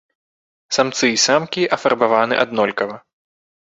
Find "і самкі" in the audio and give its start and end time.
1.17-1.69